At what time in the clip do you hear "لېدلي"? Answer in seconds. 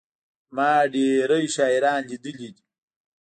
2.09-2.49